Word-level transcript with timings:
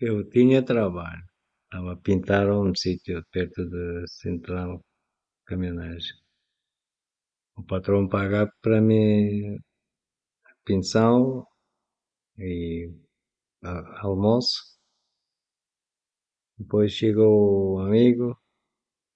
Eu 0.00 0.28
tinha 0.28 0.60
trabalho. 0.60 1.22
Estava 1.64 1.92
a 1.92 1.96
pintar 1.96 2.50
um 2.50 2.74
sítio 2.74 3.24
perto 3.30 3.64
da 3.70 4.04
central 4.08 4.80
caminhonagem. 5.46 6.16
O 7.58 7.62
patrão 7.62 8.08
paga 8.08 8.50
para 8.62 8.80
mim 8.80 9.58
pensão 10.64 11.44
e 12.38 12.90
a- 13.64 14.00
almoço. 14.06 14.78
Depois 16.56 16.92
chegou 16.92 17.74
o 17.74 17.78
amigo 17.80 18.38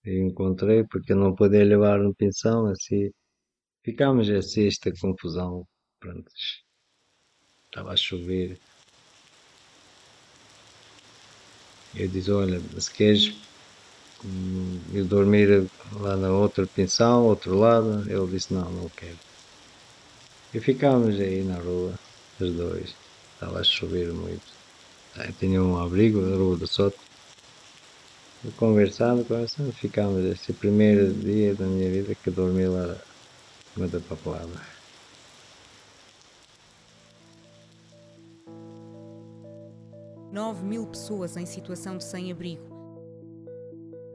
e 0.04 0.12
encontrei 0.20 0.84
porque 0.86 1.14
não 1.14 1.34
podia 1.36 1.64
levar 1.64 1.98
no 2.00 2.14
pensão, 2.14 2.66
assim. 2.66 3.10
Ficámos 3.84 4.30
assim, 4.30 4.66
esta 4.68 4.92
confusão. 5.00 5.66
Pronto. 6.00 6.30
Estava 7.66 7.92
a 7.92 7.96
chover. 7.96 8.60
Eu 11.94 12.08
disse, 12.08 12.30
olha, 12.30 12.60
se 12.78 12.92
queres 12.92 13.24
hum, 14.24 14.82
eu 14.94 15.06
dormir 15.06 15.48
lá 15.92 16.16
na 16.16 16.30
outra 16.32 16.66
pensão, 16.74 17.24
outro 17.26 17.56
lado, 17.58 18.08
ele 18.10 18.26
disse, 18.32 18.52
não, 18.52 18.70
não 18.72 18.88
quero. 18.96 19.18
E 20.54 20.60
ficámos 20.68 21.14
aí 21.20 21.42
na 21.50 21.58
rua, 21.66 21.92
os 22.40 22.50
dois. 22.62 22.88
Estava 23.34 23.58
a 23.60 23.64
chover 23.64 24.12
muito. 24.12 24.50
Aí 25.16 25.32
tinha 25.34 25.62
um 25.62 25.76
abrigo 25.78 26.20
na 26.22 26.36
rua 26.36 26.56
do 26.58 26.66
Soto. 26.66 27.02
E 28.46 28.50
conversando, 28.52 29.24
conversando, 29.28 29.72
ficámos 29.72 30.24
esse 30.24 30.52
primeiro 30.54 31.04
dia 31.22 31.54
da 31.56 31.66
minha 31.66 31.90
vida 31.90 32.12
que 32.22 32.30
dormi 32.30 32.66
lá 32.68 32.88
numa 33.74 33.88
da 33.88 34.00
papelada. 34.00 34.81
Nove 40.32 40.64
mil 40.64 40.86
pessoas 40.86 41.36
em 41.36 41.44
situação 41.44 41.98
de 41.98 42.04
sem-abrigo. 42.04 42.62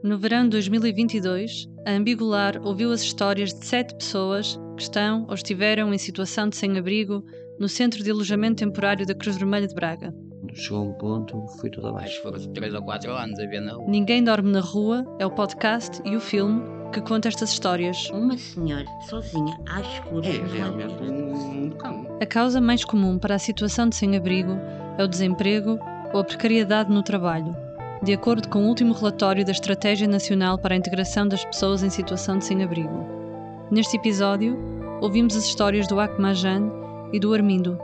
No 0.02 0.18
verão 0.18 0.42
de 0.44 0.50
2022, 0.50 1.68
a 1.86 1.92
Ambigular 1.92 2.60
ouviu 2.64 2.90
as 2.90 3.02
histórias 3.02 3.54
de 3.54 3.64
sete 3.64 3.94
pessoas 3.94 4.58
que 4.76 4.82
estão 4.82 5.26
ou 5.28 5.34
estiveram 5.34 5.94
em 5.94 5.98
situação 5.98 6.48
de 6.48 6.56
sem-abrigo 6.56 7.24
no 7.58 7.68
Centro 7.68 8.02
de 8.02 8.10
Alojamento 8.10 8.64
Temporário 8.64 9.06
da 9.06 9.14
Cruz 9.14 9.36
Vermelha 9.36 9.68
de 9.68 9.74
Braga. 9.76 10.12
Chegou 10.54 10.88
um 10.88 10.92
ponto, 10.94 11.46
fui 11.60 11.70
tudo 11.70 11.86
Acho 11.86 11.96
abaixo. 11.96 12.16
que 12.16 12.22
foram 12.22 12.52
3 12.52 12.74
ou 12.74 12.82
4 12.82 13.12
anos 13.12 13.38
a 13.38 13.46
ver 13.46 13.60
na 13.60 13.74
rua. 13.74 13.88
Ninguém 13.88 14.24
Dorme 14.24 14.50
na 14.50 14.60
Rua 14.60 15.04
é 15.20 15.26
o 15.26 15.30
podcast 15.30 16.00
e 16.04 16.16
o 16.16 16.20
filme 16.20 16.62
que 16.92 17.00
conta 17.00 17.28
estas 17.28 17.50
histórias. 17.50 18.10
Uma 18.10 18.36
senhora 18.36 18.86
sozinha 19.08 19.56
às 19.68 19.86
escuras. 19.86 20.26
É 20.34 20.56
realmente 20.56 20.94
um, 21.00 21.66
um 21.66 21.70
cão. 21.70 22.18
A 22.20 22.26
causa 22.26 22.60
mais 22.60 22.84
comum 22.84 23.18
para 23.20 23.36
a 23.36 23.38
situação 23.38 23.88
de 23.88 23.94
sem-abrigo 23.94 24.52
é 24.96 25.04
o 25.04 25.08
desemprego 25.08 25.78
ou 26.12 26.20
a 26.20 26.24
precariedade 26.24 26.90
no 26.90 27.02
trabalho, 27.02 27.54
de 28.02 28.12
acordo 28.12 28.48
com 28.48 28.64
o 28.64 28.68
último 28.68 28.94
relatório 28.94 29.44
da 29.44 29.52
Estratégia 29.52 30.08
Nacional 30.08 30.58
para 30.58 30.74
a 30.74 30.78
Integração 30.78 31.26
das 31.26 31.44
Pessoas 31.44 31.82
em 31.82 31.90
Situação 31.90 32.38
de 32.38 32.44
Sem-Abrigo. 32.44 33.06
Neste 33.70 33.96
episódio, 33.96 34.56
ouvimos 35.00 35.36
as 35.36 35.44
histórias 35.44 35.86
do 35.86 36.00
Akmajan 36.00 36.70
e 37.12 37.18
do 37.18 37.34
Armindo. 37.34 37.78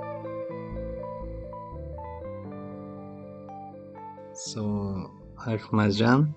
Sou 4.35 5.11
Ahmadjan, 5.37 6.35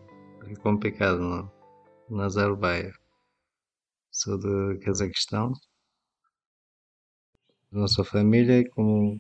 é 0.50 0.56
complicado 0.56 1.20
não? 1.20 1.52
Nazarbayev. 2.10 2.94
Sou 4.12 4.38
do 4.38 4.80
Cazaquistão. 4.80 5.54
Nossa 7.72 8.04
família 8.04 8.68
como 8.72 9.20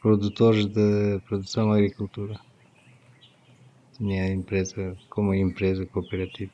produtores 0.00 0.66
de 0.66 1.20
produção 1.26 1.72
agricultura. 1.72 2.38
Tinha 3.96 4.24
a 4.24 4.28
empresa 4.28 4.96
como 5.10 5.34
empresa 5.34 5.84
cooperativa 5.86 6.52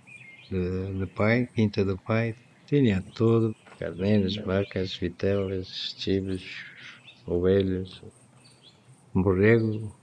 de, 0.50 0.98
de 0.98 1.06
pai, 1.06 1.48
quinta 1.54 1.84
do 1.84 1.96
pai, 1.96 2.34
tinha 2.66 3.00
tudo, 3.14 3.54
carneiras, 3.78 4.36
vacas, 4.36 4.96
vitelas, 4.96 5.94
chibos, 5.96 6.44
ovelhas, 7.24 8.02
borrego, 9.14 9.94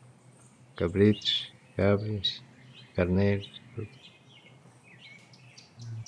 cabritos, 0.76 1.52
cabras, 1.76 2.42
carneiros. 2.96 3.62
tudo. 3.76 3.90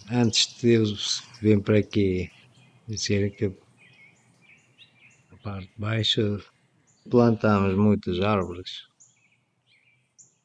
Antes 0.09 0.55
de 0.61 0.73
eu 0.73 0.85
vir 1.41 1.61
para 1.61 1.79
aqui, 1.79 2.31
disseram 2.87 3.29
que 3.29 3.45
a 5.31 5.37
parte 5.43 5.71
baixa 5.77 6.39
plantámos 7.09 7.75
muitas 7.75 8.19
árvores. 8.19 8.87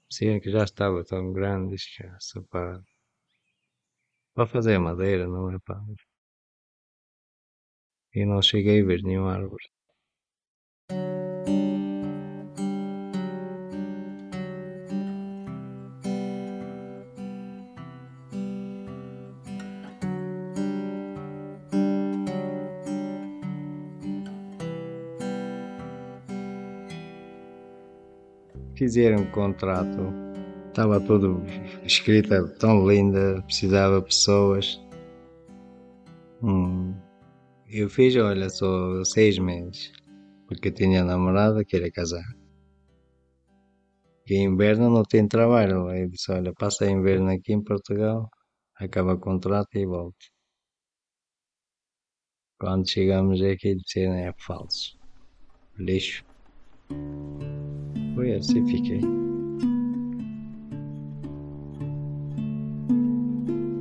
Disseram 0.09 0.41
que 0.41 0.51
já 0.51 0.65
estava 0.65 1.05
tão 1.05 1.33
grande 1.33 1.77
era 2.01 2.17
só 2.21 2.43
para, 2.43 2.83
para 4.35 4.47
fazer 4.47 4.79
madeira, 4.79 5.27
não 5.27 5.51
é 5.51 5.59
para. 5.59 5.81
E 8.15 8.25
não 8.25 8.43
cheguei 8.43 8.83
a 8.83 8.85
ver 8.85 9.03
nenhuma 9.03 9.35
árvore. 9.35 9.71
Fizeram 28.91 29.23
um 29.23 29.31
contrato, 29.31 30.13
estava 30.67 31.01
tudo 31.01 31.41
escrito 31.85 32.49
tão 32.59 32.85
linda, 32.91 33.41
precisava 33.43 34.03
pessoas. 34.03 34.85
Hum, 36.43 36.93
eu 37.69 37.89
fiz, 37.89 38.17
olha, 38.17 38.51
só 38.51 39.05
seis 39.05 39.39
meses, 39.39 39.93
porque 40.49 40.73
tinha 40.73 41.05
namorada 41.05 41.65
que 41.65 41.71
queria 41.71 41.93
casar. 41.93 42.25
E 44.29 44.35
inverno 44.39 44.91
não 44.91 45.05
tem 45.05 45.29
trabalho. 45.29 45.87
Aí 45.87 46.09
disse, 46.09 46.33
olha, 46.33 46.53
passa 46.53 46.91
inverno 46.91 47.31
aqui 47.31 47.53
em 47.53 47.63
Portugal, 47.63 48.29
acaba 48.75 49.15
o 49.15 49.21
contrato 49.21 49.79
e 49.79 49.87
volto. 49.87 50.27
Quando 52.59 52.91
chegamos 52.91 53.41
aqui 53.41 53.77
disseram 53.77 54.15
é 54.15 54.35
falso. 54.37 54.99
Lixo. 55.79 56.25
Foi 58.31 58.37
assim 58.39 58.65
fiquei. 58.65 59.01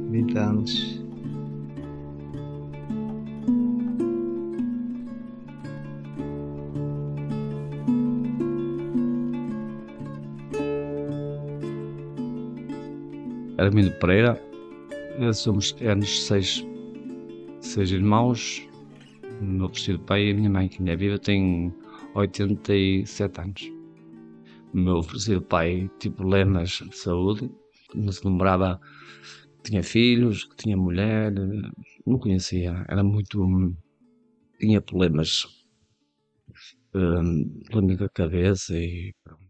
20 0.09 0.37
anos. 0.39 0.99
Armindo 13.59 13.91
Pereira, 13.99 14.41
somos 15.35 15.75
éramos 15.79 16.25
seis, 16.25 16.65
seis 17.61 17.91
irmãos, 17.91 18.67
meu 19.41 19.67
vestido 19.67 19.99
pai 19.99 20.29
e 20.29 20.31
a 20.31 20.33
minha 20.33 20.49
mãe, 20.49 20.67
que 20.67 20.79
ainda 20.79 20.93
é 20.93 20.95
viva, 20.95 21.19
tem 21.19 21.71
87 22.15 23.41
anos. 23.41 23.78
O 24.73 24.77
meu 24.77 25.03
falecido 25.03 25.41
pai 25.41 25.89
tinha 25.99 26.13
problemas 26.13 26.69
de 26.69 26.95
saúde, 26.95 27.49
não 27.95 28.11
se 28.11 28.25
lembrava 28.27 28.79
que 29.57 29.71
tinha 29.71 29.83
filhos, 29.83 30.45
que 30.45 30.55
tinha 30.57 30.77
mulher, 30.77 31.31
não 32.05 32.19
conhecia, 32.19 32.85
era 32.87 33.03
muito. 33.03 33.37
tinha 34.59 34.81
problemas, 34.81 35.45
hum, 36.93 37.59
problemas 37.69 37.97
da 37.97 38.09
cabeça 38.09 38.73
e 38.77 39.13
pronto. 39.23 39.49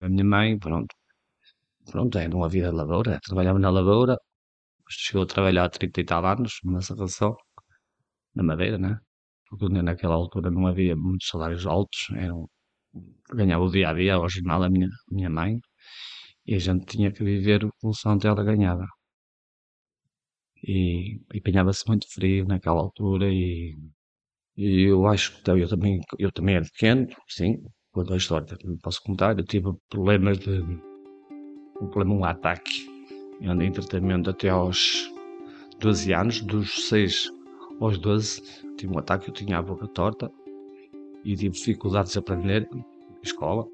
A 0.00 0.08
minha 0.08 0.24
mãe, 0.24 0.58
pronto, 0.58 0.94
pronto, 1.90 2.18
era 2.18 2.36
uma 2.36 2.48
vida 2.48 2.70
de 2.70 2.76
lavoura, 2.76 3.20
trabalhava 3.24 3.58
na 3.58 3.70
lavoura, 3.70 4.16
chegou 4.90 5.22
a 5.24 5.26
trabalhar 5.26 5.64
há 5.66 5.70
30 5.70 6.00
e 6.00 6.04
tal 6.04 6.24
anos, 6.26 6.60
numa 6.64 6.82
serração, 6.82 7.36
na 8.34 8.42
madeira, 8.42 8.78
né? 8.78 8.98
Porque 9.48 9.68
naquela 9.68 10.14
altura 10.14 10.50
não 10.50 10.66
havia 10.66 10.96
muitos 10.96 11.28
salários 11.28 11.66
altos, 11.66 12.08
eram, 12.16 12.48
ganhava 13.32 13.64
o 13.64 13.70
dia 13.70 13.90
a 13.90 13.92
dia, 13.94 14.14
ao 14.14 14.28
jornal, 14.28 14.62
a 14.62 14.70
minha, 14.70 14.88
minha 15.10 15.30
mãe, 15.30 15.58
e 16.46 16.54
a 16.54 16.58
gente 16.58 16.86
tinha 16.86 17.10
que 17.12 17.24
viver 17.24 17.64
o 17.64 17.70
que 18.20 18.26
ela 18.26 18.44
ganhava. 18.44 18.86
E, 20.64 21.20
e 21.32 21.38
apanhava-se 21.38 21.86
muito 21.86 22.06
frio 22.12 22.46
naquela 22.46 22.80
altura 22.80 23.28
e, 23.28 23.76
e 24.56 24.82
eu 24.82 25.06
acho 25.06 25.42
que 25.42 25.50
eu 25.50 25.68
também, 25.68 26.00
eu 26.18 26.32
também 26.32 26.56
era 26.56 26.64
pequeno, 26.64 27.06
sim, 27.28 27.56
quando 27.92 28.12
a 28.14 28.16
história 28.16 28.46
também 28.46 28.78
posso 28.78 29.02
contar, 29.02 29.38
eu 29.38 29.44
tive 29.44 29.68
problemas 29.88 30.38
de, 30.38 30.50
um 31.80 31.88
problema, 31.88 32.14
um 32.14 32.24
ataque. 32.24 32.86
Eu 33.40 33.52
andei 33.52 33.68
em 33.68 33.72
tratamento 33.72 34.30
até 34.30 34.48
aos 34.48 35.10
12 35.78 36.12
anos, 36.12 36.40
dos 36.40 36.88
6 36.88 37.30
aos 37.80 37.98
12 37.98 38.42
tive 38.76 38.92
um 38.92 38.98
ataque, 38.98 39.28
eu 39.28 39.34
tinha 39.34 39.58
a 39.58 39.62
boca 39.62 39.86
torta 39.88 40.30
e 41.26 41.34
tive 41.36 41.50
dificuldades 41.50 42.16
a 42.16 42.20
aprender 42.20 42.68
na 42.70 42.84
escola. 43.22 43.66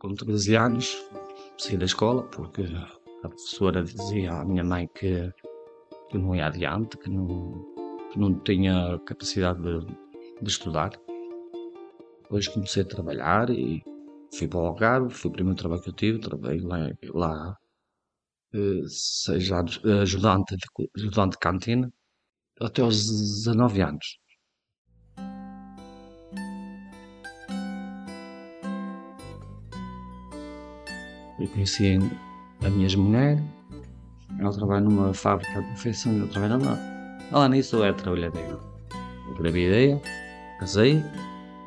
com 0.00 0.12
13 0.12 0.56
anos, 0.56 1.08
saí 1.56 1.76
da 1.76 1.84
escola 1.84 2.24
porque 2.24 2.62
a 3.22 3.28
professora 3.28 3.82
dizia 3.82 4.32
à 4.32 4.44
minha 4.44 4.64
mãe 4.64 4.88
que, 4.92 5.32
que 6.10 6.18
não 6.18 6.34
ia 6.34 6.46
adiante, 6.46 6.98
que 6.98 7.08
não, 7.08 7.64
que 8.10 8.18
não 8.18 8.34
tinha 8.40 8.98
capacidade 9.06 9.62
de, 9.62 9.86
de 10.42 10.50
estudar. 10.50 10.90
Depois 12.22 12.48
comecei 12.48 12.82
a 12.82 12.86
trabalhar 12.86 13.48
e 13.50 13.82
fui 14.36 14.48
para 14.48 14.58
o 14.58 14.66
Algarve, 14.66 15.14
foi 15.14 15.30
o 15.30 15.34
primeiro 15.34 15.56
trabalho 15.56 15.80
que 15.80 15.90
eu 15.90 15.94
tive, 15.94 16.18
trabalhei 16.18 16.60
lá, 16.60 16.90
lá 17.14 17.56
eh, 18.52 18.82
anos, 19.52 19.80
eh, 19.84 20.00
ajudante 20.02 20.56
de, 20.56 20.90
ajudante 20.96 21.32
de 21.32 21.38
cantina, 21.38 21.92
até 22.60 22.82
aos 22.82 23.06
19 23.06 23.80
anos. 23.80 24.18
Eu 31.38 31.48
conheci 31.48 31.98
a 32.64 32.70
minha 32.70 32.96
mulher, 32.96 33.42
ela 34.38 34.52
trabalha 34.52 34.80
numa 34.80 35.12
fábrica 35.12 35.60
de 35.60 35.68
confecção 35.68 36.12
e 36.12 36.20
eu 36.20 36.28
trabalho 36.28 36.64
lá. 36.64 36.78
Lá 37.32 37.48
nisso 37.48 37.76
eu 37.76 37.84
era 37.84 37.94
trabalhadeiro. 37.94 38.60
Gravidei, 39.38 40.00
casei, 40.60 41.02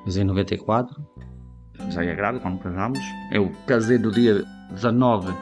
casei 0.05 0.23
em 0.23 0.25
94, 0.25 1.05
já 1.89 2.03
ia 2.03 2.15
grávida 2.15 2.41
quando 2.41 2.59
casámos. 2.59 2.99
Eu 3.31 3.51
casei 3.65 3.97
no 3.97 4.11
dia 4.11 4.45
19 4.71 5.33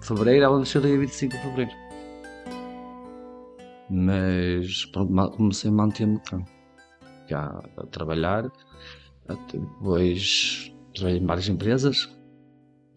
de 0.00 0.06
fevereiro, 0.06 0.44
ela 0.44 0.58
nasceu 0.58 0.80
no 0.82 0.86
dia 0.88 0.98
25 0.98 1.32
de 1.32 1.42
fevereiro. 1.42 1.72
Mas 3.90 4.84
pronto, 4.86 5.30
comecei 5.36 5.70
a 5.70 5.72
manter-me 5.72 6.20
cá. 6.20 6.38
Já 7.26 7.62
a 7.78 7.86
trabalhar, 7.86 8.50
depois 9.50 10.72
trabalhei 10.94 11.20
em 11.20 11.26
várias 11.26 11.48
empresas, 11.48 12.17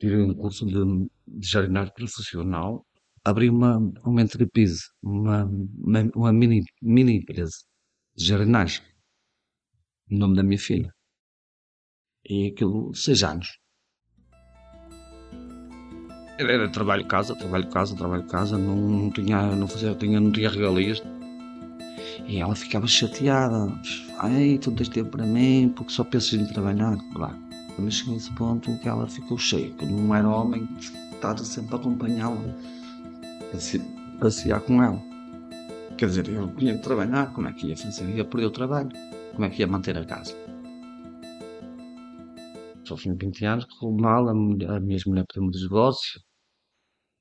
tive 0.02 0.20
um 0.20 0.34
curso 0.34 0.66
de, 0.66 1.10
de 1.28 1.48
jardinagem 1.48 1.94
profissional, 1.94 2.84
abri 3.24 3.50
uma, 3.50 3.78
uma 4.04 4.22
entreprise, 4.22 4.82
uma, 5.02 5.46
uma, 5.46 6.12
uma 6.16 6.34
mini, 6.34 6.64
mini 6.82 7.18
empresa 7.18 7.56
de 8.16 8.26
jardinagem, 8.26 8.82
em 10.10 10.18
nome 10.18 10.36
da 10.36 10.44
minha 10.44 10.58
filha. 10.58 10.92
E 12.28 12.48
aquilo, 12.48 12.94
seis 12.96 13.24
anos. 13.24 13.48
Era 16.40 16.72
trabalho 16.72 17.08
casa, 17.08 17.36
trabalho 17.36 17.70
casa, 17.70 17.96
trabalho 17.96 18.28
casa, 18.28 18.58
não, 18.58 18.76
não 18.76 19.12
tinha, 19.12 19.56
não 19.56 19.68
fazia, 19.68 19.94
tinha, 19.94 20.20
não 20.20 20.32
tinha 20.32 20.50
regalias. 20.50 21.04
E 22.28 22.38
ela 22.38 22.56
ficava 22.56 22.88
chateada. 22.88 23.72
Ai, 24.18 24.58
tu 24.58 24.72
tens 24.72 24.90
tempo 24.90 25.12
para 25.12 25.26
mim, 25.26 25.72
porque 25.76 25.92
só 25.92 26.04
pensas 26.04 26.34
em 26.34 26.48
trabalhar. 26.48 26.98
Claro. 27.14 27.51
Mas 27.78 27.96
cheguei 27.96 28.16
a 28.16 28.18
esse 28.18 28.32
ponto 28.34 28.78
que 28.80 28.88
ela 28.88 29.08
ficou 29.08 29.38
cheia, 29.38 29.72
que 29.72 29.86
não 29.86 30.14
era 30.14 30.28
homem, 30.28 30.68
estava 31.14 31.44
sempre 31.44 31.76
a 31.76 31.78
acompanhá-la, 31.78 32.38
a 33.54 34.20
passear 34.20 34.62
com 34.62 34.82
ela. 34.84 35.02
Quer 35.98 36.08
dizer, 36.08 36.30
eu 36.30 36.54
tinha 36.56 36.76
que 36.76 36.84
trabalhar, 36.84 37.34
como 37.34 37.48
é 37.48 37.54
que 37.54 37.68
ia 37.68 37.78
fazer? 37.78 38.10
Ia 38.10 38.26
perder 38.26 38.48
o 38.48 38.52
trabalho, 38.52 38.90
como 39.34 39.46
é 39.46 39.50
que 39.50 39.62
ia 39.62 39.68
manter 39.68 39.98
a 39.98 40.06
casa? 40.06 40.36
Só 42.84 42.96
de 42.96 43.14
20 43.14 43.46
anos, 43.46 43.66
correu 43.66 43.98
mal, 43.98 44.28
a, 44.28 44.34
mulher, 44.34 44.70
a 44.72 44.80
minha 44.80 45.00
mulher 45.06 45.26
pediu-me 45.28 45.52
divórcio 45.52 46.20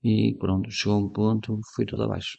e 0.02 0.34
pronto, 0.38 0.70
chegou 0.70 0.98
um 0.98 1.08
ponto, 1.10 1.60
foi 1.74 1.84
tudo 1.84 2.02
abaixo. 2.04 2.38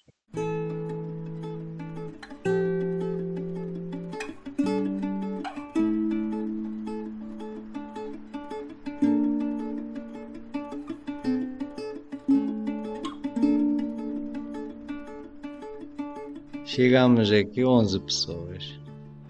Chegámos 16.81 17.31
aqui 17.31 17.63
11 17.63 17.99
pessoas. 17.99 18.79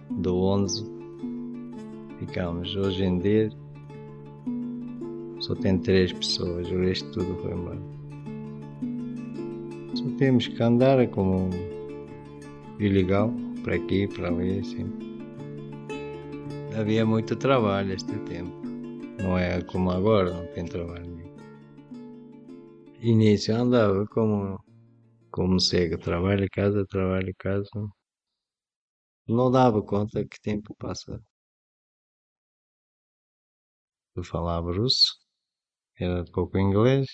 Do 0.09 0.38
11 0.38 0.86
ficámos 2.18 2.74
hoje 2.77 3.03
em 3.03 3.19
dia 3.19 3.50
só 5.42 5.53
tem 5.56 5.77
3 5.77 6.13
pessoas, 6.13 6.71
o 6.71 6.80
resto 6.80 7.12
tudo 7.12 7.36
foi 7.42 7.51
embora. 7.51 7.81
Só 9.95 10.06
temos 10.18 10.48
que 10.48 10.63
andar 10.63 11.06
como 11.09 11.50
ilegal, 12.80 13.33
para 13.65 13.75
aqui, 13.75 14.07
para 14.07 14.30
ali, 14.30 14.59
assim. 14.59 14.89
Havia 16.80 17.06
muito 17.06 17.36
trabalho 17.36 17.92
este 17.92 18.18
tempo. 18.19 18.62
Não 19.21 19.38
é 19.38 19.62
como 19.63 19.92
agora, 19.92 20.31
não 20.31 20.45
tem 20.54 20.63
trabalho. 20.63 21.19
Início 23.01 23.54
andava 23.54 24.07
como 24.07 24.57
como 25.31 25.60
cego, 25.60 25.98
trabalho, 25.98 26.48
casa, 26.51 26.86
trabalho, 26.88 27.33
casa. 27.39 27.69
Não 29.28 29.50
dava 29.50 29.81
conta 29.81 30.24
que 30.28 30.39
tempo 30.39 30.75
passa. 30.75 31.19
Eu 34.16 34.24
falava 34.24 34.72
russo, 34.72 35.18
era 36.00 36.25
pouco 36.33 36.57
inglês, 36.60 37.07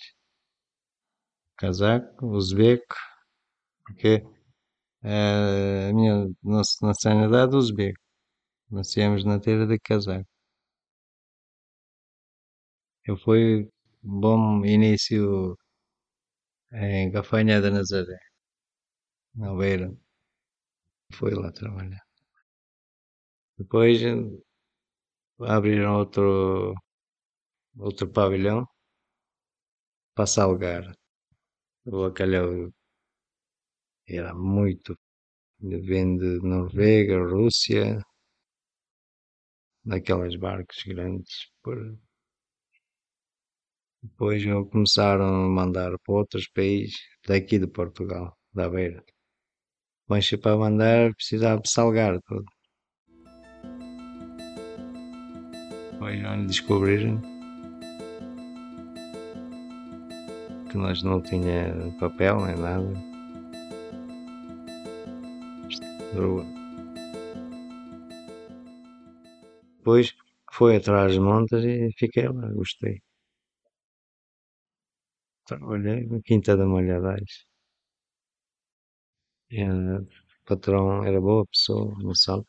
casaco, 1.57 2.25
uzbeco, 2.27 2.95
porque 3.85 4.23
a 5.03 5.93
minha 5.93 6.27
nacionalidade 6.81 7.53
é 7.55 7.57
uzbeco. 7.57 7.99
Nascemos 8.71 9.23
na 9.25 9.39
terra 9.39 9.65
de 9.67 9.79
casaco. 9.79 10.27
Eu 13.07 13.17
fui 13.17 13.67
um 14.03 14.19
bom 14.19 14.63
início 14.65 15.57
em 16.71 17.11
Gafanha 17.11 17.61
da 17.61 17.69
Nazaré, 17.71 18.17
na 19.35 19.53
Beira. 19.55 19.89
Foi 21.13 21.33
lá 21.33 21.51
trabalhar. 21.51 22.01
Depois 23.57 24.01
abriram 25.39 25.97
outro, 25.99 26.75
outro 27.77 28.07
pavilhão 28.11 28.67
para 30.15 30.27
Salgar. 30.27 30.83
O 31.85 31.91
bacalhau 32.03 32.71
era 34.07 34.33
muito. 34.33 34.97
Vem 35.59 36.17
de 36.17 36.39
Noruega, 36.41 37.17
Rússia, 37.19 37.99
naqueles 39.85 40.35
barcos 40.35 40.83
grandes 40.83 41.49
por 41.63 41.77
depois 44.01 44.43
começaram 44.71 45.25
a 45.25 45.49
mandar 45.49 45.91
para 46.03 46.15
outros 46.15 46.47
países 46.49 46.95
daqui 47.27 47.59
de 47.59 47.67
Portugal, 47.67 48.35
da 48.53 48.69
beira. 48.69 49.03
Mas 50.07 50.29
para 50.31 50.57
mandar 50.57 51.13
precisava 51.15 51.61
salgar 51.65 52.19
tudo. 52.27 52.45
Onde 55.99 56.47
descobriram 56.47 57.21
que 60.69 60.77
nós 60.77 61.03
não 61.03 61.21
tinha 61.21 61.73
papel 61.99 62.45
nem 62.45 62.55
nada. 62.55 62.93
Depois 69.77 70.13
foi 70.51 70.77
atrás 70.77 71.13
de 71.13 71.19
montas 71.19 71.63
e 71.63 71.89
fiquei 71.97 72.27
lá, 72.27 72.51
gostei. 72.53 73.01
Trabalhei 75.47 76.05
na 76.07 76.19
Quinta 76.21 76.55
da 76.55 76.65
Malhadais. 76.67 77.33
Era, 79.51 80.01
o 80.01 80.07
patrão 80.45 81.03
era 81.03 81.19
boa 81.19 81.45
pessoa, 81.47 81.93
não 82.01 82.15
sabe. 82.15 82.45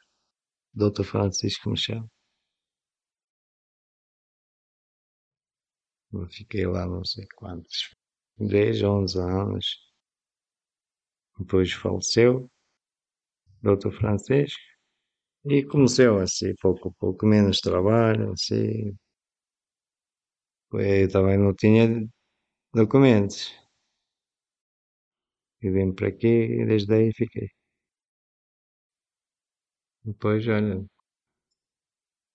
Doutor 0.75 1.05
Francisco 1.05 1.71
Machado. 1.71 2.09
Eu 6.13 6.29
fiquei 6.29 6.67
lá 6.67 6.87
não 6.87 7.03
sei 7.03 7.27
quantos, 7.35 7.95
10, 8.39 8.83
11 8.83 9.19
anos. 9.19 9.65
Depois 11.39 11.73
faleceu, 11.73 12.49
Doutor 13.63 13.93
Francisco. 13.93 14.61
E 15.47 15.65
começou 15.65 16.19
assim, 16.21 16.55
pouco 16.63 16.89
a 16.91 16.93
pouco, 17.01 17.27
menos 17.27 17.61
trabalho, 17.61 18.33
assim. 18.33 18.97
Eu 20.73 21.09
também 21.11 21.37
não 21.39 21.55
tinha 21.55 22.09
documentos. 22.79 23.53
E 25.65 25.67
vim 25.75 25.91
para 25.97 26.09
aqui 26.09 26.35
e 26.61 26.67
desde 26.71 26.93
aí 26.97 27.09
fiquei. 27.21 27.49
Depois, 30.05 30.45
olha, 30.49 30.85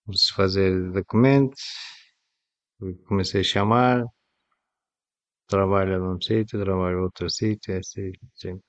preciso 0.06 0.34
fazer 0.36 0.92
documentos, 0.94 1.62
comecei 3.08 3.42
a 3.42 3.44
chamar, 3.44 4.04
trabalho 5.48 6.00
num 6.00 6.20
sítio, 6.22 6.60
trabalho 6.62 7.04
outro 7.04 7.30
sítio, 7.30 7.74
é 7.74 7.78
assim, 7.80 8.12
sempre. 8.36 8.66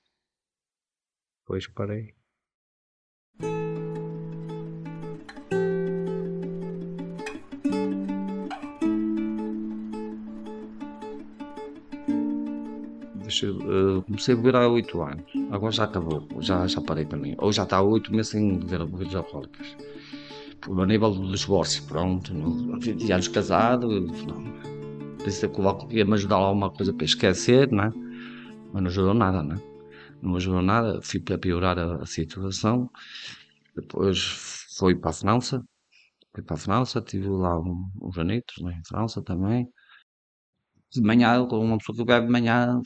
Depois 1.39 1.65
parei. 1.73 2.13
Uh, 13.43 14.01
comecei 14.03 14.33
a 14.33 14.37
beber 14.37 14.55
há 14.55 14.67
8 14.67 15.01
anos. 15.01 15.25
Agora 15.51 15.71
já 15.71 15.83
acabou, 15.83 16.27
já, 16.39 16.65
já 16.67 16.81
parei 16.81 17.05
também. 17.05 17.35
Ou 17.37 17.51
já 17.51 17.63
está 17.63 17.77
há 17.77 17.81
8 17.81 18.11
meses 18.11 18.31
sem 18.31 18.57
beber 18.59 18.85
bebidas 18.85 19.15
alcoólicas. 19.15 19.75
A 20.67 20.85
nível 20.85 21.11
do 21.11 21.31
divórcio, 21.31 21.83
pronto. 21.83 22.33
20 22.79 23.11
anos 23.11 23.27
casado, 23.27 23.87
não. 23.87 24.55
Disse 25.23 25.47
que 25.47 25.61
o 25.61 25.67
álcool 25.67 25.91
ia 25.91 26.05
me 26.05 26.13
ajudar 26.13 26.35
alguma 26.35 26.69
coisa 26.69 26.93
para 26.93 27.05
esquecer, 27.05 27.71
né? 27.71 27.91
Mas 28.73 28.83
não 28.83 28.89
ajudou 28.89 29.13
nada, 29.13 29.43
né? 29.43 29.59
Não 30.21 30.35
ajudou 30.35 30.61
nada, 30.61 31.01
fui 31.01 31.19
para 31.19 31.37
piorar 31.37 31.77
a, 31.77 31.95
a 31.95 32.05
situação. 32.05 32.89
Depois 33.75 34.19
fui 34.77 34.95
para 34.95 35.09
a 35.09 35.13
França, 35.13 35.63
fui 36.33 36.43
para 36.43 36.55
a 36.55 36.59
França, 36.59 37.01
tive 37.01 37.27
lá 37.27 37.59
um, 37.59 37.89
uns 38.01 38.17
anitos 38.17 38.63
né, 38.63 38.77
em 38.79 38.87
França 38.87 39.21
também 39.21 39.69
de 40.95 41.01
manhã, 41.01 41.41
uma 41.43 41.77
pessoa 41.77 41.97
que 41.97 42.05
bebe 42.05 42.25
de 42.27 42.31
manhã 42.31 42.81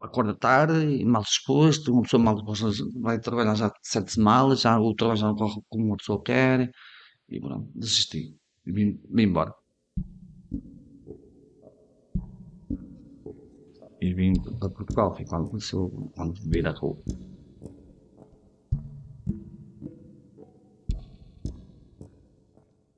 acorda 0.00 0.34
tarde 0.34 0.96
e 1.00 1.04
mal 1.04 1.22
disposto, 1.22 1.92
uma 1.92 2.02
pessoa 2.02 2.22
mal 2.22 2.34
disposta 2.34 2.84
vai 3.00 3.18
trabalhar 3.18 3.54
já 3.54 3.72
sete 3.82 4.18
malas, 4.20 4.60
já 4.60 4.78
o 4.78 4.94
trabalho 4.94 5.18
já 5.18 5.26
não 5.26 5.36
corre 5.36 5.60
como 5.68 5.86
uma 5.86 5.96
pessoa 5.96 6.22
quer, 6.22 6.70
e 7.28 7.40
pronto, 7.40 7.68
desisti, 7.74 8.34
e 8.66 8.72
vim, 8.72 9.00
vim 9.10 9.22
embora. 9.22 9.52
E 14.00 14.12
vim 14.12 14.34
para 14.34 14.68
Portugal, 14.68 15.14
foi 15.14 15.24
quando 15.24 15.48
começou, 15.48 15.90
quando 16.14 16.34
vir 16.42 16.66
a 16.66 16.72
rua. 16.72 16.96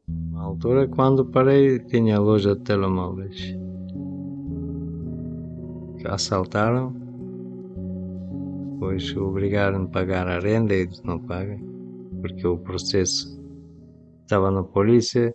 Na 0.09 0.43
altura, 0.43 0.89
quando 0.89 1.25
parei, 1.25 1.79
tinha 1.79 2.19
loja 2.19 2.55
de 2.55 2.63
telemóveis 2.63 3.57
assaltaram, 6.07 6.93
depois 8.73 9.17
obrigaram 9.17 9.85
a 9.85 9.89
pagar 9.89 10.29
a 10.29 10.39
renda 10.39 10.75
e 10.75 10.81
eles 10.83 11.03
não 11.03 11.25
pagam, 11.27 11.59
porque 12.21 12.47
o 12.47 12.59
processo 12.59 13.39
estava 14.23 14.51
na 14.51 14.63
polícia, 14.63 15.33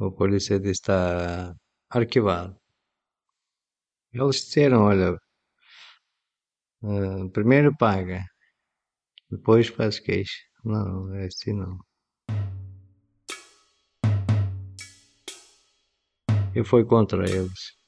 a 0.00 0.10
polícia 0.10 0.58
disse 0.60 0.82
está 0.82 1.54
arquivado. 1.90 2.56
Eles 4.12 4.36
disseram, 4.36 4.82
olha, 4.82 5.18
uh, 6.82 7.30
primeiro 7.30 7.76
paga, 7.76 8.24
depois 9.30 9.68
faz 9.68 9.98
queixa. 9.98 10.42
Não, 10.64 11.12
é 11.14 11.26
assim 11.26 11.52
não. 11.52 11.78
Eu 16.54 16.64
fui 16.64 16.84
contra 16.84 17.28
eles. 17.28 17.83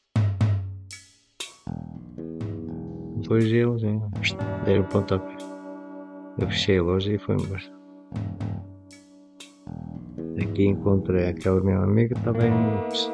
Depois 3.26 3.44
eles 3.46 3.82
hein, 3.82 4.00
deram 4.64 4.84
pontapé. 4.84 5.36
Eu 6.38 6.46
fechei 6.46 6.78
a 6.78 6.82
loja 6.84 7.12
e 7.12 7.18
fui 7.18 7.34
embora. 7.34 7.60
Aqui 10.40 10.66
encontrei 10.66 11.30
aquela 11.30 11.60
minha 11.60 11.78
amiga 11.78 12.14
também 12.22 12.52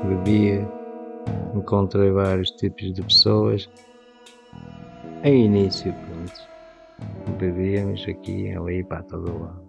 bebia. 0.05 0.69
Encontrei 1.55 2.11
vários 2.11 2.51
tipos 2.51 2.93
de 2.93 3.03
pessoas. 3.03 3.71
Em 5.25 5.47
início, 5.47 5.95
pronto. 5.95 7.39
Bebíamos 7.39 8.05
aqui, 8.07 8.51
ali, 8.51 8.85
para 8.85 9.03
todo 9.05 9.41
lado. 9.41 9.63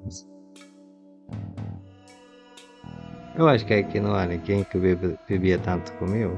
Eu 3.38 3.48
acho 3.48 3.66
que 3.66 3.76
aqui 3.76 3.98
não 3.98 4.14
há 4.14 4.26
ninguém 4.26 4.66
que 4.66 4.78
bebia 4.78 5.58
tanto 5.60 5.94
como 5.94 6.14
eu. 6.14 6.38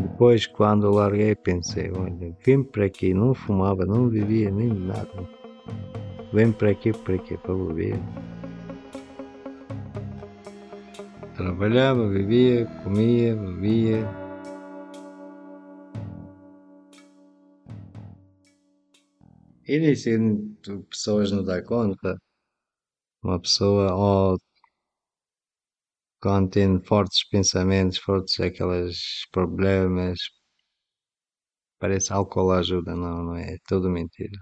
Depois, 0.00 0.46
quando 0.46 0.90
larguei, 0.90 1.34
pensei: 1.34 1.90
olha, 1.92 2.34
vim 2.44 2.62
para 2.62 2.86
aqui, 2.86 3.12
não 3.12 3.34
fumava, 3.34 3.84
não 3.84 4.08
bebia 4.08 4.50
nem 4.50 4.68
nada. 4.68 5.28
Vem 6.32 6.52
para 6.52 6.70
aqui, 6.70 6.92
para 6.92 7.18
quê? 7.18 7.36
Para 7.36 7.54
beber. 7.54 7.98
Trabalhava, 11.36 12.08
bebia, 12.08 12.66
comia, 12.82 13.36
bebia. 13.36 14.08
E 19.66 19.78
disse, 19.80 20.18
pessoas 20.88 21.30
não 21.30 21.44
dão 21.44 21.62
conta. 21.64 22.16
Uma 23.22 23.38
pessoa, 23.38 23.94
ou 23.94 24.38
contendo 26.20 26.82
fortes 26.84 27.24
pensamentos, 27.28 27.98
fortes 27.98 28.38
aqueles 28.40 28.98
problemas. 29.32 30.18
Parece 31.80 32.12
álcool 32.12 32.52
ajuda, 32.52 32.94
não, 32.94 33.24
não 33.24 33.34
é? 33.36 33.54
é 33.54 33.58
tudo 33.66 33.90
mentira. 33.90 34.38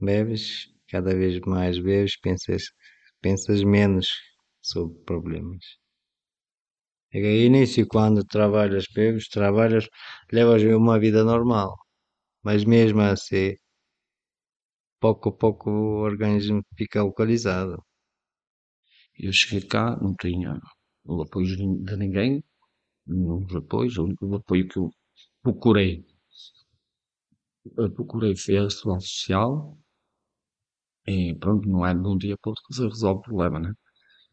Bebes, 0.00 0.68
cada 0.88 1.14
vez 1.14 1.38
mais 1.40 1.78
bebes, 1.78 2.18
pensas, 2.18 2.64
pensas 3.20 3.62
menos 3.62 4.08
sobre 4.62 4.98
problemas. 5.04 5.64
É 7.12 7.18
início, 7.48 7.84
quando 7.88 8.24
trabalhas, 8.24 8.84
bebes, 8.94 9.28
trabalhas, 9.28 9.88
levas 10.32 10.62
uma 10.62 10.98
vida 11.00 11.24
normal. 11.24 11.74
Mas 12.44 12.64
mesmo 12.64 13.02
assim, 13.02 13.56
pouco 15.00 15.28
a 15.30 15.32
pouco 15.32 15.70
o 15.70 16.00
organismo 16.02 16.62
fica 16.76 17.02
localizado. 17.02 17.82
Eu 19.18 19.32
cheguei 19.32 19.66
cá, 19.66 19.96
não 20.00 20.14
tinha 20.14 20.60
o 21.04 21.22
apoio 21.22 21.46
de 21.46 21.96
ninguém, 21.96 22.42
nenhum 23.06 23.46
apoios, 23.56 23.96
o 23.98 24.04
único 24.04 24.34
apoio 24.34 24.68
que 24.68 24.78
eu 24.78 24.90
procurei, 25.42 26.04
eu 27.76 27.90
procurei 27.92 28.36
foi 28.36 28.58
a 28.58 28.70
segurança 28.70 29.06
social, 29.06 29.78
e 31.06 31.34
pronto, 31.36 31.68
não 31.68 31.86
é 31.86 31.94
de 31.94 32.00
um 32.06 32.16
dia 32.16 32.36
para 32.38 32.50
outro 32.50 32.62
que 32.66 32.74
se 32.74 32.82
resolve 32.86 33.20
o 33.20 33.22
problema, 33.22 33.60
né? 33.60 33.72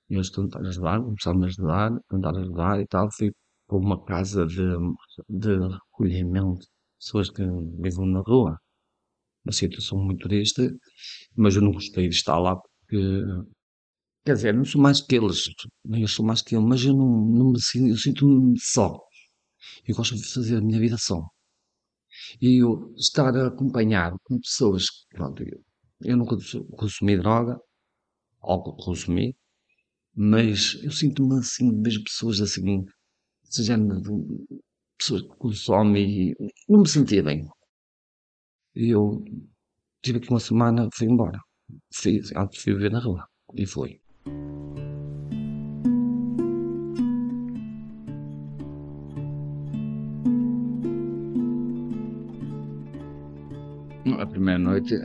E 0.10 0.16
eles 0.16 0.30
tentaram 0.32 0.68
ajudar, 0.68 1.02
começaram 1.02 1.44
a 1.44 1.46
ajudar, 1.48 1.92
tentaram 2.10 2.40
ajudar 2.42 2.82
e 2.82 2.88
tal, 2.88 3.10
fui 3.12 3.32
para 3.68 3.78
uma 3.78 4.04
casa 4.06 4.46
de, 4.46 4.64
de 5.30 5.58
recolhimento 5.58 6.66
pessoas 7.00 7.30
que 7.30 7.44
vivem 7.44 8.08
na 8.12 8.22
rua, 8.22 8.58
uma 9.46 9.54
situação 9.54 10.00
muito 10.00 10.28
triste, 10.28 10.70
mas 11.36 11.56
eu 11.56 11.62
não 11.62 11.72
gostei 11.74 12.10
de 12.10 12.16
estar 12.16 12.40
lá 12.40 12.56
porque 12.56 12.98
Quer 14.26 14.36
dizer, 14.36 14.54
não 14.54 14.64
sou 14.66 14.82
mais 14.82 15.02
que 15.02 15.16
eles, 15.16 15.50
nem 15.84 16.02
eu 16.02 16.08
sou 16.08 16.26
mais 16.26 16.42
que 16.42 16.56
eles, 16.56 16.66
mas 16.66 16.84
eu 16.84 16.94
não, 16.96 17.26
não 17.26 17.52
me 17.52 17.62
sinto, 17.62 17.90
eu 17.90 17.98
sinto-me 17.98 18.58
só. 18.60 18.98
Eu 19.88 19.96
gosto 19.96 20.16
de 20.16 20.24
fazer 20.26 20.58
a 20.58 20.62
minha 20.62 20.80
vida 20.80 20.98
só. 20.98 21.22
E 22.42 22.62
eu 22.64 22.94
estar 22.96 23.36
acompanhado 23.36 24.18
com 24.24 24.40
pessoas, 24.40 24.86
pronto, 25.10 25.44
eu, 25.44 25.62
eu 26.02 26.18
nunca 26.18 26.38
consumi 26.78 27.18
droga, 27.18 27.60
álcool 28.42 28.78
consumi, 28.78 29.36
mas 30.16 30.76
eu 30.84 30.92
sinto-me 30.92 31.40
assim, 31.40 31.82
vejo 31.82 32.04
pessoas 32.04 32.40
assim, 32.42 32.84
de 32.84 32.92
pessoas 34.98 35.22
que 35.24 35.38
consomem 35.38 36.32
e 36.32 36.36
não 36.70 36.82
me 36.82 36.88
sentia 36.88 37.24
bem. 37.24 37.48
E 38.76 38.90
eu 38.90 39.24
tive 40.02 40.20
aqui 40.20 40.30
uma 40.30 40.40
semana, 40.40 40.88
fui 40.94 41.08
embora. 41.08 41.40
Fui, 41.94 42.22
fui 42.56 42.74
viver 42.74 42.92
na 42.92 43.00
rua. 43.00 43.28
E 43.56 43.66
foi. 43.66 44.03
Primeira 54.44 54.60
noite 54.60 55.00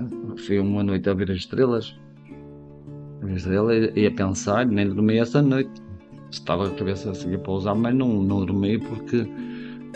foi 0.46 0.58
uma 0.58 0.82
noite 0.82 1.08
a 1.08 1.14
ver 1.14 1.30
as 1.30 1.38
estrelas. 1.38 1.96
A 3.22 3.26
ver 3.26 3.32
as 3.34 3.38
estrelas 3.38 3.92
e 3.94 4.06
a 4.06 4.10
pensar, 4.10 4.66
nem 4.66 4.88
dormi 4.88 5.18
essa 5.18 5.40
noite. 5.40 5.70
Estava 6.30 6.66
a 6.66 6.74
cabeça 6.74 7.12
a 7.12 7.14
seguir 7.14 7.38
para 7.38 7.52
usar, 7.52 7.74
mas 7.76 7.94
não, 7.94 8.20
não 8.20 8.44
dormi 8.44 8.78
porque, 8.78 9.24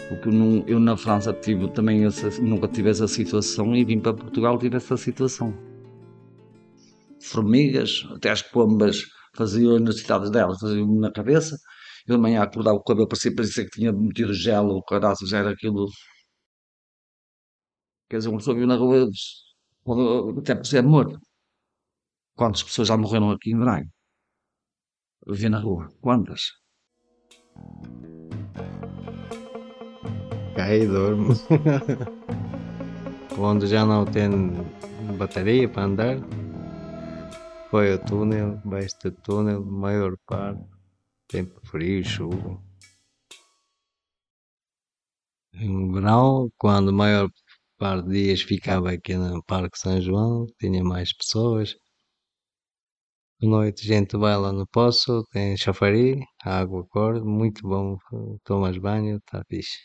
porque 0.09 0.31
não, 0.31 0.65
eu 0.69 0.79
na 0.79 0.97
França 0.97 1.33
tive 1.33 1.69
também 1.73 2.05
essa, 2.05 2.31
nunca 2.41 2.69
tive 2.69 2.91
essa 2.91 3.09
situação 3.09 3.75
e 3.75 3.85
vim 3.85 3.99
para 3.99 4.15
Portugal 4.15 4.57
tive 4.59 4.77
essa 4.77 4.97
situação 4.97 5.53
formigas, 7.21 8.07
até 8.15 8.31
as 8.31 8.43
pombas 8.43 9.03
faziam 9.37 9.77
as 9.77 9.83
necessidades 9.83 10.31
delas, 10.31 10.59
faziam 10.61 10.87
na 11.01 11.11
cabeça. 11.11 11.57
Eu 12.07 12.17
de 12.17 12.23
manhã 12.23 12.43
acordava 12.43 12.77
o 12.77 12.83
cabelo, 12.83 13.09
parecia, 13.09 13.35
parecia 13.35 13.65
que 13.65 13.71
tinha 13.71 13.93
metido 13.93 14.33
gelo, 14.35 14.77
o 14.77 14.83
caraças, 14.83 15.33
era 15.33 15.51
aquilo. 15.51 15.87
Quer 18.13 18.19
dizer, 18.19 18.29
uma 18.29 18.37
pessoa 18.37 18.55
viu 18.55 18.67
na 18.67 18.77
rua, 18.77 19.09
até 20.39 20.55
por 20.55 20.67
ser 20.67 20.83
morto. 20.83 21.19
Quantas 22.37 22.63
pessoas 22.63 22.89
já 22.89 22.95
morreram 22.95 23.31
aqui 23.31 23.53
em 23.53 23.59
Braga? 23.59 23.89
Vi 25.27 25.49
na 25.49 25.59
rua. 25.59 25.89
Quantas? 25.99 26.43
Cai 30.55 30.83
e 30.83 30.87
dormo. 30.87 31.33
Quando 33.35 33.67
já 33.67 33.87
não 33.87 34.05
tem 34.05 34.29
bateria 35.17 35.67
para 35.67 35.85
andar. 35.85 36.17
Foi 37.71 37.95
o 37.95 37.99
túnel, 37.99 38.61
baixo 38.63 38.95
do 39.05 39.11
túnel, 39.11 39.65
maior 39.65 40.19
parte, 40.27 40.63
tempo 41.29 41.59
frio, 41.65 42.05
chuva. 42.05 42.63
No 45.55 45.95
verão, 45.95 46.53
quando 46.59 46.93
maior 46.93 47.31
parte 47.83 48.07
de 48.07 48.27
dias 48.27 48.43
ficava 48.43 48.93
aqui 48.93 49.17
no 49.17 49.43
Parque 49.43 49.77
São 49.77 50.01
João, 50.01 50.47
tinha 50.61 50.85
mais 50.85 51.13
pessoas. 51.13 51.75
À 53.43 53.47
noite 53.47 53.83
a 53.91 53.95
gente 53.97 54.17
vai 54.17 54.37
lá 54.37 54.53
no 54.53 54.65
poço, 54.69 55.25
tem 55.33 55.57
chafariz, 55.57 56.17
água 56.45 56.87
corre, 56.89 57.21
muito 57.21 57.61
bom, 57.67 57.97
tomas 58.45 58.79
banho, 58.79 59.17
está 59.17 59.43
fixe. 59.49 59.79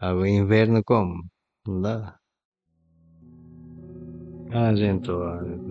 Água 0.00 0.28
inverno 0.28 0.82
como? 0.84 1.22
Não 1.64 1.80
dá. 1.80 2.18
Ah, 4.50 4.74
gente, 4.74 5.08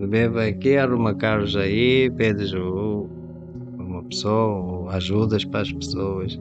bebe 0.08 0.48
aqui, 0.48 0.78
arruma 0.78 1.14
carros 1.14 1.54
aí, 1.54 2.10
pedes 2.16 2.54
uma 2.54 4.02
pessoa, 4.04 4.90
ajudas 4.94 5.44
para 5.44 5.60
as 5.60 5.70
pessoas. 5.72 6.38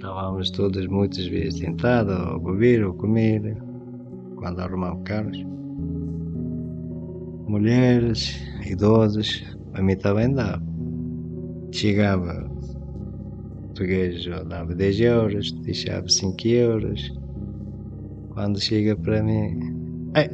Estávamos 0.00 0.50
todas 0.50 0.86
muitas 0.86 1.26
vezes 1.26 1.58
sentadas, 1.60 2.18
ou 2.32 2.40
beber, 2.40 2.82
ou 2.86 2.94
comer, 2.94 3.54
quando 4.36 4.60
arrumamos 4.60 5.02
carros. 5.04 5.44
Mulheres, 7.46 8.40
idosos, 8.66 9.44
para 9.70 9.82
mim 9.82 9.98
também 9.98 10.32
dava. 10.32 10.62
Chegava, 11.70 12.50
o 12.50 13.60
português 13.66 14.24
dava 14.48 14.74
10 14.74 15.00
euros, 15.00 15.52
deixava 15.52 16.08
5 16.08 16.48
euros. 16.48 17.14
Quando 18.30 18.58
chega 18.58 18.96
para 18.96 19.22
mim, 19.22 20.10
é. 20.14 20.30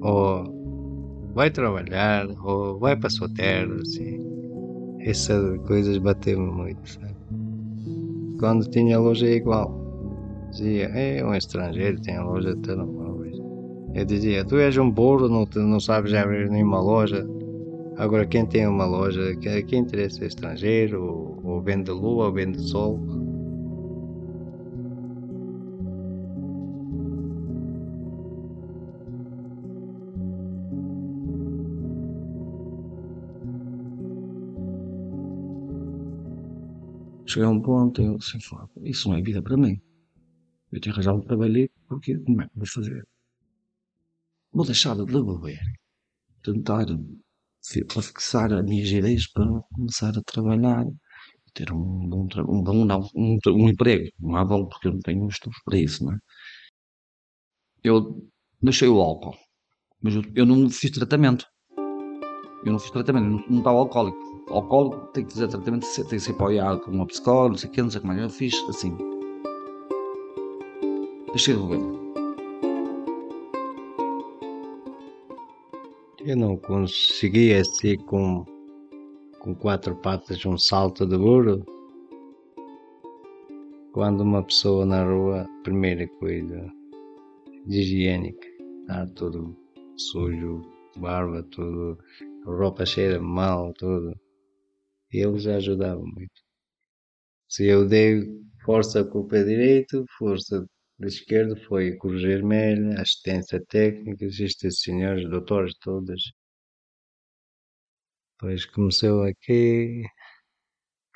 Ou 0.00 1.32
vai 1.34 1.50
trabalhar, 1.50 2.28
ou 2.44 2.78
vai 2.78 2.94
para 2.94 3.08
a 3.08 3.10
sua 3.10 3.28
terra, 3.30 3.74
assim. 3.82 4.24
Essas 5.00 5.58
coisas 5.66 5.98
bateu-me 5.98 6.52
muito, 6.52 6.88
sabe? 6.88 7.15
Quando 8.38 8.68
tinha 8.68 8.98
loja 8.98 9.26
é 9.26 9.34
igual. 9.34 9.74
Dizia, 10.50 10.86
é 10.86 11.24
um 11.24 11.34
estrangeiro, 11.34 12.00
tem 12.00 12.16
a 12.16 12.24
loja 12.24 12.54
de 12.54 12.60
telemóveis. 12.62 13.36
Eu 13.94 14.04
dizia, 14.04 14.44
tu 14.44 14.56
és 14.56 14.76
um 14.76 14.90
burro, 14.90 15.28
não, 15.28 15.48
não 15.54 15.80
sabes 15.80 16.12
abrir 16.12 16.50
nenhuma 16.50 16.80
loja. 16.80 17.26
Agora, 17.96 18.26
quem 18.26 18.44
tem 18.44 18.66
uma 18.66 18.84
loja, 18.84 19.34
que, 19.36 19.62
que 19.62 19.76
interessa 19.76 20.24
é 20.24 20.26
estrangeiro, 20.26 21.02
ou, 21.02 21.40
ou 21.42 21.62
vende 21.62 21.90
lua, 21.90 22.26
ou 22.26 22.32
vende 22.32 22.60
sol. 22.60 23.00
Cheguei 37.26 37.44
a 37.46 37.50
um 37.50 37.60
ponto 37.60 38.00
eu 38.02 38.16
assim, 38.16 38.38
isso 38.84 39.08
não 39.08 39.16
é 39.16 39.22
vida 39.22 39.42
para 39.42 39.56
mim. 39.56 39.80
Eu 40.72 40.80
tenho 40.80 40.94
que 40.94 41.00
arranjar 41.00 41.14
um 41.14 41.20
trabalho 41.20 41.70
porque 41.88 42.18
como 42.18 42.42
é 42.42 42.48
que 42.48 42.56
vou 42.56 42.66
fazer? 42.66 43.06
Vou 44.52 44.64
deixar 44.64 44.96
de 44.96 45.04
beber, 45.04 45.60
tentar 46.42 46.86
fixar 47.62 48.52
as 48.52 48.64
minhas 48.64 48.90
ideias 48.90 49.26
para 49.28 49.44
começar 49.74 50.16
a 50.16 50.22
trabalhar, 50.22 50.84
ter 51.54 51.72
um 51.72 52.08
bom 52.08 52.28
um 52.48 52.62
bom 52.62 52.84
não, 52.84 53.00
um, 53.14 53.38
um 53.48 53.68
emprego. 53.68 54.10
Não 54.20 54.36
há 54.36 54.44
bom 54.44 54.66
porque 54.66 54.88
eu 54.88 54.92
não 54.92 55.00
tenho 55.00 55.26
estudos 55.28 55.58
para 55.64 55.78
isso, 55.78 56.04
não 56.04 56.12
é? 56.14 56.18
Eu 57.82 58.28
deixei 58.60 58.88
o 58.88 59.00
álcool, 59.00 59.36
mas 60.02 60.14
eu, 60.14 60.22
eu 60.34 60.46
não 60.46 60.68
fiz 60.70 60.90
tratamento. 60.90 61.46
Eu 62.64 62.72
não 62.72 62.78
fiz 62.78 62.90
tratamento, 62.90 63.24
não, 63.24 63.48
não 63.48 63.58
estava 63.58 63.78
alcoólico 63.78 64.35
alcoólico 64.48 65.06
tem 65.12 65.24
que 65.24 65.32
fazer 65.32 65.48
tratamento, 65.48 65.86
tem 65.94 66.04
que 66.04 66.20
ser 66.20 66.32
apoiado 66.32 66.80
com 66.80 66.90
uma 66.90 67.06
psicóloga, 67.06 67.50
não 67.50 67.58
sei 67.58 67.68
o 67.68 67.72
que, 67.72 67.82
não 67.82 67.90
sei 67.90 68.00
como 68.00 68.12
é 68.12 68.16
que 68.16 68.22
eu 68.22 68.30
fiz, 68.30 68.54
assim. 68.68 68.96
Deixei 71.28 71.54
de 71.54 71.62
beber. 71.62 72.06
Eu 76.24 76.36
não 76.36 76.56
consegui 76.56 77.54
assim 77.54 77.96
com, 77.98 78.44
com 79.38 79.54
quatro 79.54 79.94
patas 79.96 80.44
um 80.44 80.58
salto 80.58 81.06
de 81.06 81.16
burro. 81.16 81.64
Quando 83.92 84.20
uma 84.20 84.42
pessoa 84.42 84.84
na 84.84 85.04
rua, 85.04 85.48
primeira 85.62 86.06
coisa, 86.18 86.70
de 87.64 87.80
higiênica, 87.80 88.46
está 88.80 89.06
tudo 89.14 89.56
sujo, 89.96 90.62
barba, 90.96 91.42
tudo, 91.44 91.98
roupa 92.44 92.84
cheira 92.84 93.20
mal, 93.20 93.72
tudo 93.74 94.14
eles 95.12 95.46
ajudavam 95.46 96.04
muito. 96.06 96.42
Se 97.48 97.64
eu 97.66 97.86
dei 97.88 98.22
força 98.64 99.04
com 99.04 99.20
o 99.20 99.26
pé 99.28 99.42
direito, 99.44 100.04
força 100.18 100.64
da 100.98 101.06
esquerda 101.08 101.56
foi 101.66 101.96
Cruz 101.98 102.22
Vermelha, 102.22 103.00
assistência 103.00 103.64
técnica, 103.66 104.24
estes 104.26 104.80
senhores, 104.80 105.28
doutores 105.28 105.74
todas. 105.80 106.20
Depois 108.38 108.64
começou 108.66 109.22
aqui, 109.24 110.02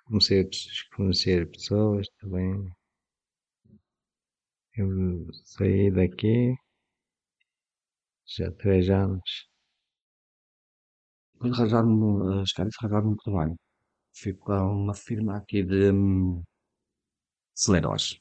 comecei 0.07 0.41
a 0.43 0.97
conhecer 0.97 1.51
pessoas 1.51 2.07
também. 2.21 2.71
Eu 4.75 5.27
saí 5.45 5.91
daqui 5.91 6.55
já 8.27 8.49
há 8.49 8.53
três 8.53 8.89
anos. 8.91 9.49
Depois 11.35 11.53
arranjaram-me, 11.59 12.43
as 12.43 12.53
caras 12.53 12.75
arranjaram-me 12.81 13.17
trabalho 13.17 13.57
fui 14.13 14.35
para 14.35 14.65
uma 14.65 14.95
firma 14.95 15.37
aqui 15.37 15.63
de 15.63 15.91
hum, 15.93 16.43
celeros, 17.55 18.21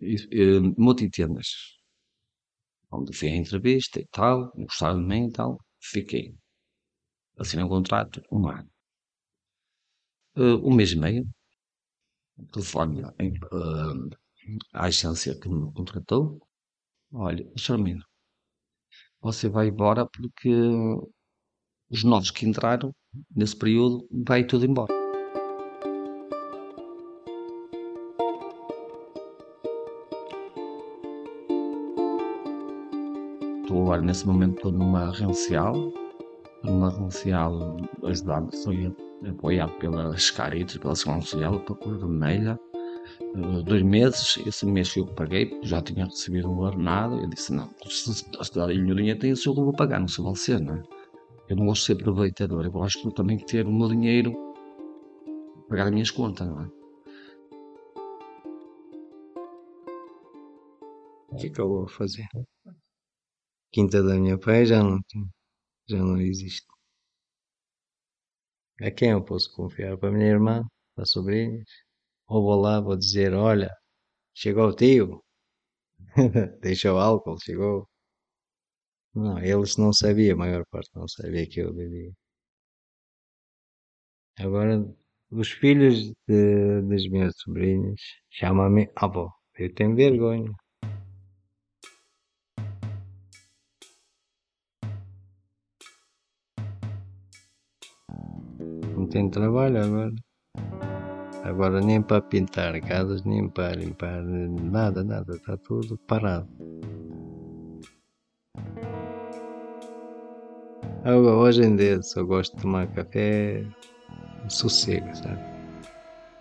uh, 0.00 0.80
multitendas, 0.80 1.78
onde 2.90 3.16
fui 3.16 3.28
à 3.28 3.36
entrevista 3.36 4.00
e 4.00 4.06
tal, 4.06 4.52
gostaram 4.56 5.00
de 5.00 5.06
mim 5.06 5.28
e 5.28 5.32
tal, 5.32 5.58
fiquei. 5.80 6.34
Assinei 7.38 7.64
um 7.64 7.68
contrato, 7.68 8.22
um 8.30 8.48
ano. 8.48 8.70
Uh, 10.36 10.68
um 10.68 10.74
mês 10.74 10.92
e 10.92 10.96
meio, 10.96 11.26
telefone 12.52 13.02
uh, 13.02 14.10
à 14.72 14.86
agência 14.86 15.38
que 15.38 15.48
me 15.48 15.72
contratou, 15.72 16.40
olha, 17.12 17.50
Charmino, 17.56 18.04
você 19.20 19.48
vai 19.48 19.68
embora 19.68 20.06
porque 20.06 20.50
os 21.90 22.04
novos 22.04 22.30
que 22.30 22.46
entraram 22.46 22.94
nesse 23.34 23.56
período 23.56 24.06
vai 24.10 24.44
tudo 24.44 24.66
embora. 24.66 24.95
Nesse 34.02 34.26
momento 34.26 34.56
estou 34.56 34.72
numa 34.72 35.10
rancial, 35.10 35.92
numa 36.62 36.90
rancial 36.90 37.76
ajudado, 38.04 38.54
foi 38.56 38.94
apoiado 39.28 39.72
pelas 39.78 40.30
Caritas, 40.30 40.76
pela 40.76 40.94
Segurança 40.94 41.28
Social, 41.28 41.60
pela 41.60 41.78
Cor 41.78 41.98
Vermelha, 41.98 42.58
uh, 43.34 43.62
dois 43.62 43.82
meses, 43.82 44.38
esse 44.46 44.66
mês 44.66 44.92
que 44.92 45.00
eu 45.00 45.06
paguei, 45.06 45.58
já 45.62 45.80
tinha 45.80 46.04
recebido 46.04 46.50
um 46.50 46.58
ordenado, 46.58 47.20
eu 47.20 47.28
disse, 47.28 47.52
não, 47.52 47.70
se 47.86 48.24
a 48.60 48.66
minha 48.66 48.94
dinheiro 48.94 49.18
tem 49.18 49.32
o 49.32 49.36
seu, 49.36 49.54
eu 49.54 49.64
vou 49.64 49.72
pagar, 49.72 50.00
não 50.00 50.08
sei 50.08 50.24
você, 50.24 50.58
não 50.58 50.74
é? 50.74 50.82
Eu 51.48 51.56
não 51.56 51.66
gosto 51.66 51.82
de 51.82 51.86
ser 51.86 51.92
aproveitador, 52.02 52.64
eu 52.64 52.72
gosto 52.72 53.10
também 53.12 53.36
de 53.36 53.46
ter 53.46 53.66
o 53.66 53.72
meu 53.72 53.88
dinheiro, 53.88 54.34
pagar 55.68 55.86
as 55.86 55.92
minhas 55.92 56.10
contas, 56.10 56.46
não 56.46 56.62
é? 56.62 56.76
O 61.28 61.36
que 61.36 61.46
é 61.46 61.50
que 61.50 61.60
eu 61.60 61.68
vou 61.68 61.86
fazer? 61.86 62.26
Quinta 63.76 64.02
da 64.02 64.14
minha 64.22 64.38
pai 64.38 64.64
já 64.66 64.82
não, 64.82 64.98
já 65.88 65.98
não 65.98 66.20
existe. 66.20 66.66
A 68.80 68.90
quem 68.90 69.10
eu 69.10 69.22
posso 69.22 69.52
confiar? 69.54 69.98
Para 69.98 70.10
minha 70.10 70.28
irmã, 70.30 70.62
para 70.94 71.02
as 71.02 71.10
sobrinhas? 71.10 71.68
Ou 72.28 72.42
vou 72.42 72.60
lá, 72.60 72.80
vou 72.80 72.96
dizer, 72.96 73.34
olha, 73.34 73.70
chegou 74.34 74.68
o 74.68 74.74
tio, 74.76 75.24
deixou 76.62 76.98
álcool, 76.98 77.38
chegou. 77.42 77.88
Não, 79.16 79.36
eles 79.40 79.76
não 79.76 79.92
sabiam, 79.92 80.36
a 80.36 80.38
maior 80.38 80.64
parte 80.70 80.90
não 80.94 81.08
sabia 81.08 81.44
que 81.48 81.58
eu 81.60 81.74
bebia. 81.74 82.12
Agora, 84.38 84.74
os 85.30 85.50
filhos 85.60 85.96
de, 86.28 86.80
das 86.88 87.06
minhas 87.08 87.34
sobrinhas 87.42 88.00
chamam-me 88.30 88.90
avó. 88.96 89.30
Eu 89.58 89.74
tenho 89.74 89.94
vergonha. 89.94 90.50
Tenho 99.16 99.30
trabalho 99.30 99.82
agora. 99.82 100.14
Agora 101.42 101.80
nem 101.80 102.02
para 102.02 102.20
pintar 102.20 102.78
casas, 102.82 103.24
nem 103.24 103.48
para 103.48 103.74
limpar 103.74 104.22
nada, 104.22 105.02
nada, 105.02 105.36
está 105.36 105.56
tudo 105.56 105.96
parado. 106.06 106.48
Agora, 111.04 111.36
hoje 111.36 111.62
em 111.62 111.76
dia 111.76 112.02
só 112.02 112.22
gosto 112.24 112.56
de 112.56 112.62
tomar 112.62 112.88
café 112.88 113.64
sossego, 114.48 115.14
sabe? 115.14 115.40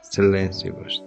silêncio 0.02 0.74
gosto. 0.74 1.06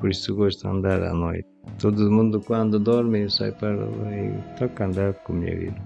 Por 0.00 0.10
isso 0.10 0.34
gosto 0.34 0.62
de 0.62 0.68
andar 0.68 1.02
à 1.02 1.12
noite. 1.12 1.46
Todo 1.78 2.10
mundo 2.10 2.40
quando 2.40 2.80
dorme 2.80 3.24
eu 3.24 3.30
saio 3.30 3.54
para 3.54 3.76
e 3.76 4.58
toco 4.58 4.82
a 4.82 4.86
andar 4.86 5.14
com 5.14 5.34
a 5.34 5.36
minha 5.36 5.56
vida. 5.56 5.82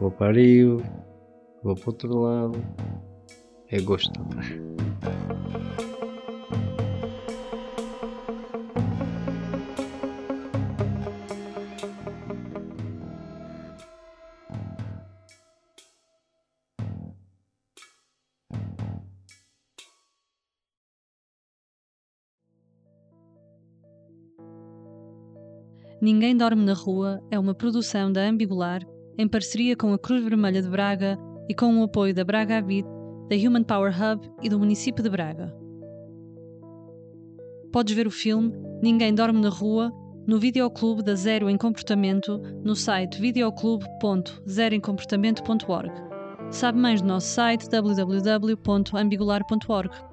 Vou 0.00 0.10
para 0.10 0.32
Rio, 0.32 0.82
vou 1.62 1.74
para 1.74 1.90
outro 1.90 2.20
lado. 2.20 2.58
Eu 3.70 3.84
gosto. 3.84 4.12
Ninguém 26.00 26.36
Dorme 26.36 26.64
na 26.64 26.74
Rua 26.74 27.22
é 27.30 27.38
uma 27.38 27.54
produção 27.54 28.12
da 28.12 28.22
Ambigular 28.22 28.82
em 29.16 29.28
parceria 29.28 29.76
com 29.76 29.92
a 29.92 29.98
Cruz 29.98 30.24
Vermelha 30.24 30.60
de 30.60 30.68
Braga 30.68 31.16
e 31.52 31.54
com 31.54 31.78
o 31.78 31.82
apoio 31.82 32.14
da 32.14 32.24
Braga 32.24 32.56
Habit, 32.56 32.88
da 33.28 33.36
Human 33.36 33.62
Power 33.62 33.94
Hub 33.94 34.26
e 34.42 34.48
do 34.48 34.58
município 34.58 35.04
de 35.04 35.10
Braga. 35.10 35.54
Podes 37.70 37.94
ver 37.94 38.06
o 38.06 38.10
filme 38.10 38.54
Ninguém 38.82 39.14
Dorme 39.14 39.38
na 39.38 39.50
Rua 39.50 39.92
no 40.26 40.38
videoclube 40.38 41.02
da 41.02 41.14
Zero 41.14 41.50
em 41.50 41.58
Comportamento 41.58 42.40
no 42.64 42.74
site 42.74 43.20
videoclube.zeroemcomportamento.org. 43.20 45.92
Sabe 46.50 46.78
mais 46.78 47.02
no 47.02 47.08
nosso 47.08 47.26
site 47.26 47.68
www.ambigular.org. 47.68 50.11